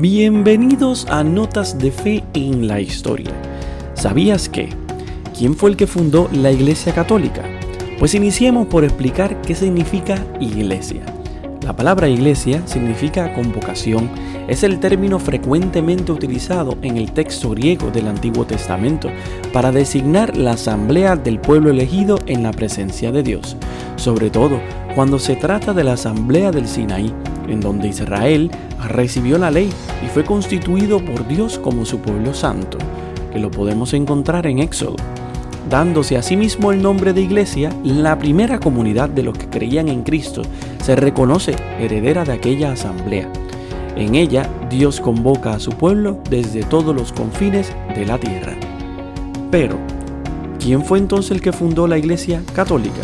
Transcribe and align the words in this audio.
Bienvenidos 0.00 1.06
a 1.10 1.22
Notas 1.22 1.76
de 1.76 1.90
Fe 1.90 2.24
en 2.32 2.66
la 2.66 2.80
Historia. 2.80 3.32
¿Sabías 3.92 4.48
que? 4.48 4.70
¿Quién 5.36 5.54
fue 5.54 5.68
el 5.68 5.76
que 5.76 5.86
fundó 5.86 6.26
la 6.32 6.50
Iglesia 6.50 6.94
Católica? 6.94 7.42
Pues 7.98 8.14
iniciemos 8.14 8.66
por 8.68 8.82
explicar 8.82 9.42
qué 9.42 9.54
significa 9.54 10.16
iglesia. 10.40 11.02
La 11.62 11.76
palabra 11.76 12.08
iglesia 12.08 12.66
significa 12.66 13.34
convocación, 13.34 14.08
es 14.48 14.62
el 14.62 14.80
término 14.80 15.18
frecuentemente 15.18 16.12
utilizado 16.12 16.78
en 16.80 16.96
el 16.96 17.12
texto 17.12 17.50
griego 17.50 17.90
del 17.90 18.08
Antiguo 18.08 18.46
Testamento 18.46 19.10
para 19.52 19.70
designar 19.70 20.34
la 20.34 20.52
asamblea 20.52 21.14
del 21.14 21.40
pueblo 21.40 21.68
elegido 21.68 22.18
en 22.24 22.42
la 22.42 22.52
presencia 22.52 23.12
de 23.12 23.22
Dios, 23.22 23.54
sobre 23.96 24.30
todo 24.30 24.60
cuando 24.94 25.18
se 25.18 25.36
trata 25.36 25.74
de 25.74 25.84
la 25.84 25.92
asamblea 25.92 26.50
del 26.52 26.66
Sinaí, 26.66 27.12
en 27.48 27.60
donde 27.60 27.88
Israel 27.88 28.50
recibió 28.88 29.38
la 29.38 29.50
ley 29.50 29.70
y 30.04 30.08
fue 30.08 30.24
constituido 30.24 31.04
por 31.04 31.26
Dios 31.26 31.58
como 31.58 31.84
su 31.84 31.98
pueblo 31.98 32.34
santo, 32.34 32.78
que 33.32 33.38
lo 33.38 33.50
podemos 33.50 33.94
encontrar 33.94 34.46
en 34.46 34.58
Éxodo. 34.58 34.96
Dándose 35.68 36.16
a 36.16 36.22
sí 36.22 36.36
mismo 36.36 36.72
el 36.72 36.82
nombre 36.82 37.12
de 37.12 37.20
iglesia, 37.20 37.70
la 37.84 38.18
primera 38.18 38.58
comunidad 38.58 39.08
de 39.08 39.22
los 39.22 39.36
que 39.36 39.48
creían 39.48 39.88
en 39.88 40.02
Cristo 40.02 40.42
se 40.82 40.96
reconoce 40.96 41.54
heredera 41.78 42.24
de 42.24 42.32
aquella 42.32 42.72
asamblea. 42.72 43.30
En 43.96 44.14
ella 44.14 44.48
Dios 44.70 45.00
convoca 45.00 45.52
a 45.52 45.60
su 45.60 45.72
pueblo 45.72 46.18
desde 46.30 46.62
todos 46.62 46.94
los 46.94 47.12
confines 47.12 47.72
de 47.94 48.06
la 48.06 48.18
tierra. 48.18 48.56
Pero, 49.50 49.76
¿quién 50.58 50.84
fue 50.84 50.98
entonces 50.98 51.32
el 51.32 51.40
que 51.40 51.52
fundó 51.52 51.86
la 51.86 51.98
iglesia 51.98 52.42
católica? 52.54 53.02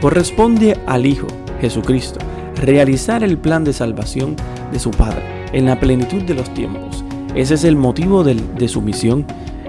Corresponde 0.00 0.78
al 0.86 1.04
Hijo, 1.04 1.26
Jesucristo, 1.60 2.20
realizar 2.60 3.24
el 3.24 3.38
plan 3.38 3.64
de 3.64 3.72
salvación 3.72 4.36
de 4.70 4.78
su 4.78 4.90
Padre 4.90 5.22
en 5.52 5.66
la 5.66 5.80
plenitud 5.80 6.22
de 6.22 6.34
los 6.34 6.52
tiempos. 6.54 7.04
Ese 7.34 7.54
es 7.54 7.64
el 7.64 7.76
motivo 7.76 8.22
de, 8.22 8.68
su 8.68 8.82
misión. 8.82 9.24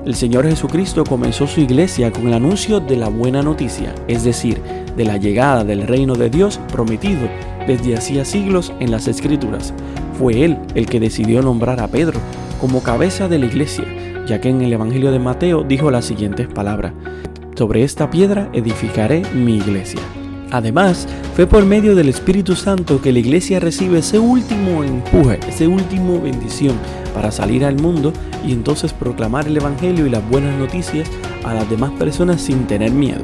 El 0.06 0.16
Señor 0.16 0.46
Jesucristo 0.46 1.04
comenzó 1.04 1.48
su 1.48 1.62
iglesia 1.62 2.12
con 2.12 2.28
el 2.28 2.34
anuncio 2.34 2.80
de 2.80 2.98
la 2.98 3.08
buena 3.08 3.42
noticia, 3.42 3.94
es 4.08 4.24
decir, 4.24 4.62
de 4.98 5.06
la 5.06 5.18
llegada 5.18 5.64
del 5.64 5.88
reino 5.88 6.16
de 6.16 6.30
Dios 6.30 6.60
prometido 6.72 7.22
desde 7.68 7.96
hacía 7.96 8.26
siglos 8.26 8.74
en 8.80 8.92
las 8.92 9.08
Escrituras. 9.08 9.74
Fue 10.18 10.44
Él 10.44 10.58
el 10.76 10.88
que 10.88 11.00
decidió 11.00 11.42
nombrar 11.42 11.80
a 11.80 11.88
Pedro 11.88 12.20
como 12.60 12.84
cabeza 12.84 13.28
de 13.28 13.40
la 13.40 13.46
iglesia, 13.46 13.86
ya 14.26 14.42
que 14.42 14.50
en 14.50 14.62
el 14.62 14.74
Evangelio 14.74 15.12
de 15.12 15.20
Mateo 15.20 15.64
dijo 15.64 15.92
las 15.92 16.06
siguientes 16.06 16.48
palabras, 16.48 16.94
sobre 17.56 17.84
esta 17.84 18.10
piedra 18.10 18.50
edificaré 18.54 19.22
mi 19.36 19.58
iglesia. 19.58 20.02
Además, 20.52 21.08
fue 21.36 21.48
por 21.48 21.66
medio 21.66 21.96
del 21.96 22.10
Espíritu 22.10 22.56
Santo 22.56 23.02
que 23.02 23.14
la 23.14 23.20
iglesia 23.20 23.62
recibe 23.62 24.00
ese 24.00 24.20
último 24.20 24.84
empuje, 24.84 25.40
ese 25.48 25.66
último 25.66 26.22
bendición 26.22 26.76
para 27.14 27.32
salir 27.32 27.64
al 27.64 27.80
mundo 27.80 28.12
y 28.46 28.52
entonces 28.52 28.92
proclamar 28.92 29.48
el 29.48 29.58
Evangelio 29.58 30.06
y 30.06 30.10
las 30.10 30.28
buenas 30.30 30.58
noticias 30.58 31.10
a 31.46 31.54
las 31.54 31.70
demás 31.70 31.92
personas 31.92 32.42
sin 32.42 32.68
tener 32.68 32.92
miedo. 32.92 33.22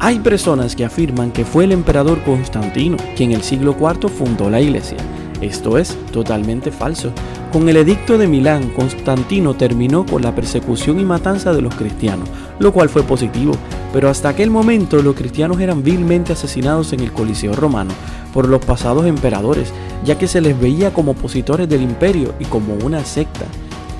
Hay 0.00 0.18
personas 0.18 0.76
que 0.76 0.84
afirman 0.84 1.32
que 1.32 1.46
fue 1.46 1.64
el 1.64 1.72
emperador 1.72 2.22
Constantino 2.24 2.98
quien 3.16 3.30
en 3.30 3.36
el 3.36 3.42
siglo 3.42 3.74
IV 3.78 4.10
fundó 4.10 4.50
la 4.50 4.60
iglesia. 4.60 4.98
Esto 5.40 5.78
es 5.78 5.96
totalmente 6.12 6.70
falso. 6.70 7.10
Con 7.52 7.68
el 7.68 7.76
edicto 7.76 8.18
de 8.18 8.28
Milán, 8.28 8.68
Constantino 8.70 9.54
terminó 9.54 10.04
con 10.04 10.22
la 10.22 10.34
persecución 10.34 11.00
y 11.00 11.04
matanza 11.04 11.54
de 11.54 11.62
los 11.62 11.74
cristianos, 11.74 12.28
lo 12.58 12.72
cual 12.72 12.88
fue 12.88 13.02
positivo, 13.02 13.52
pero 13.94 14.10
hasta 14.10 14.28
aquel 14.28 14.50
momento 14.50 15.00
los 15.00 15.14
cristianos 15.14 15.60
eran 15.60 15.84
vilmente 15.84 16.32
asesinados 16.32 16.92
en 16.92 16.98
el 16.98 17.12
Coliseo 17.12 17.52
romano 17.52 17.92
por 18.32 18.48
los 18.48 18.62
pasados 18.64 19.06
emperadores, 19.06 19.72
ya 20.04 20.18
que 20.18 20.26
se 20.26 20.40
les 20.40 20.58
veía 20.58 20.92
como 20.92 21.12
opositores 21.12 21.68
del 21.68 21.82
imperio 21.82 22.34
y 22.40 22.44
como 22.44 22.74
una 22.74 23.04
secta. 23.04 23.44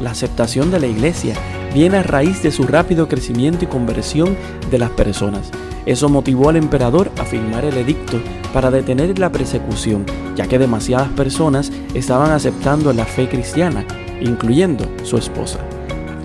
La 0.00 0.10
aceptación 0.10 0.72
de 0.72 0.80
la 0.80 0.88
iglesia 0.88 1.36
viene 1.72 1.98
a 1.98 2.02
raíz 2.02 2.42
de 2.42 2.50
su 2.50 2.64
rápido 2.64 3.06
crecimiento 3.06 3.66
y 3.66 3.68
conversión 3.68 4.36
de 4.68 4.80
las 4.80 4.90
personas. 4.90 5.52
Eso 5.86 6.08
motivó 6.08 6.48
al 6.48 6.56
emperador 6.56 7.12
a 7.20 7.24
firmar 7.24 7.64
el 7.64 7.76
edicto 7.76 8.18
para 8.52 8.72
detener 8.72 9.16
la 9.20 9.30
persecución, 9.30 10.04
ya 10.34 10.48
que 10.48 10.58
demasiadas 10.58 11.10
personas 11.10 11.70
estaban 11.94 12.32
aceptando 12.32 12.92
la 12.92 13.04
fe 13.04 13.28
cristiana, 13.28 13.86
incluyendo 14.20 14.90
su 15.04 15.18
esposa. 15.18 15.60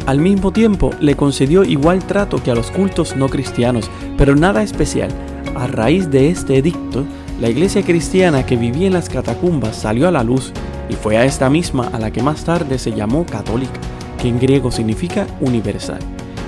Al 0.05 0.19
mismo 0.19 0.51
tiempo, 0.51 0.91
le 0.99 1.15
concedió 1.15 1.63
igual 1.63 2.03
trato 2.05 2.41
que 2.41 2.51
a 2.51 2.55
los 2.55 2.71
cultos 2.71 3.15
no 3.15 3.29
cristianos, 3.29 3.89
pero 4.17 4.35
nada 4.35 4.63
especial. 4.63 5.09
A 5.55 5.67
raíz 5.67 6.09
de 6.09 6.29
este 6.29 6.57
edicto, 6.57 7.05
la 7.39 7.49
iglesia 7.49 7.83
cristiana 7.83 8.45
que 8.45 8.57
vivía 8.57 8.88
en 8.88 8.93
las 8.93 9.07
catacumbas 9.07 9.75
salió 9.75 10.07
a 10.07 10.11
la 10.11 10.23
luz 10.23 10.51
y 10.89 10.93
fue 10.93 11.17
a 11.17 11.25
esta 11.25 11.49
misma 11.49 11.89
a 11.93 11.99
la 11.99 12.11
que 12.11 12.23
más 12.23 12.43
tarde 12.43 12.77
se 12.79 12.91
llamó 12.91 13.25
católica, 13.25 13.79
que 14.21 14.27
en 14.27 14.39
griego 14.39 14.71
significa 14.71 15.27
universal. 15.39 15.99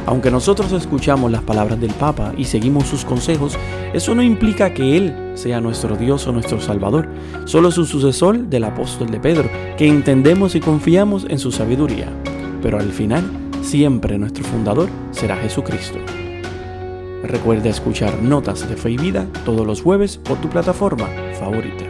Aunque 0.07 0.31
nosotros 0.31 0.72
escuchamos 0.72 1.31
las 1.31 1.44
palabras 1.44 1.79
del 1.79 1.94
Papa 1.94 2.34
y 2.35 2.45
seguimos 2.45 2.88
sus 2.88 3.06
consejos, 3.06 3.57
eso 3.94 4.16
no 4.16 4.23
implica 4.23 4.73
que 4.73 4.97
Él 4.97 5.16
sea 5.35 5.61
nuestro 5.61 5.95
Dios 5.95 6.25
o 6.28 6.31
nuestro 6.31 6.59
Salvador, 6.59 7.07
solo 7.45 7.69
es 7.69 7.78
un 7.78 7.85
sucesor 7.85 8.40
del 8.47 8.63
apóstol 8.63 9.11
de 9.11 9.19
Pedro, 9.19 9.50
que 9.78 9.88
entendemos 9.88 10.56
y 10.56 10.59
confiamos 10.59 11.25
en 11.29 11.38
su 11.38 11.51
sabiduría. 11.51 12.07
Pero 12.63 12.79
al 12.79 12.91
final, 12.91 13.23
Siempre 13.61 14.17
nuestro 14.17 14.44
fundador 14.44 14.89
será 15.11 15.38
Jesucristo. 15.38 15.99
Recuerda 17.23 17.69
escuchar 17.69 18.22
Notas 18.22 18.67
de 18.67 18.75
Fe 18.75 18.91
y 18.91 18.97
Vida 18.97 19.27
todos 19.45 19.66
los 19.66 19.81
jueves 19.81 20.17
por 20.17 20.38
tu 20.41 20.49
plataforma 20.49 21.07
favorita. 21.39 21.85